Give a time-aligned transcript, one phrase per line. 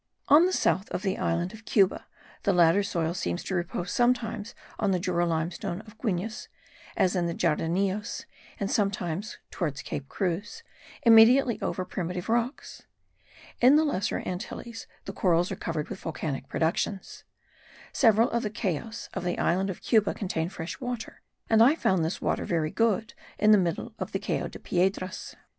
[0.29, 2.07] On the south of the island of Cuba,
[2.41, 6.47] the latter soil seems to repose sometimes on the Jura limestone of Guines,
[6.97, 8.25] as in the Jardinillos,
[8.59, 10.63] and sometimes (towards Cape Cruz)
[11.03, 12.87] immediately over primitive rocks.
[13.61, 17.23] In the lesser Antilles the corals are covered with volcanic productions.
[17.93, 22.03] Several of the Cayos of the island of Cuba contain fresh water; and I found
[22.03, 25.35] this water very good in the middle of the Cayo de Piedras.